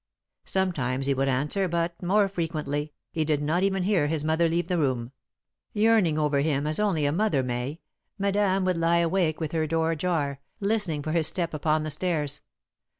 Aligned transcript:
Sometimes 0.45 1.05
he 1.05 1.13
would 1.13 1.27
answer, 1.27 1.67
but, 1.67 2.01
more 2.01 2.27
frequently, 2.27 2.91
he 3.11 3.23
did 3.23 3.39
not 3.39 3.61
even 3.61 3.83
hear 3.83 4.07
his 4.07 4.23
mother 4.23 4.49
leave 4.49 4.67
the 4.67 4.79
room. 4.79 5.11
Yearning 5.73 6.17
over 6.17 6.39
him 6.39 6.65
as 6.65 6.79
only 6.79 7.05
a 7.05 7.11
mother 7.11 7.43
may, 7.43 7.79
Madame 8.17 8.65
would 8.65 8.77
lie 8.77 8.97
awake 8.97 9.39
with 9.39 9.51
her 9.51 9.67
door 9.67 9.91
ajar, 9.91 10.39
listening 10.59 11.03
for 11.03 11.11
his 11.11 11.27
step 11.27 11.53
upon 11.53 11.83
the 11.83 11.91
stairs. 11.91 12.41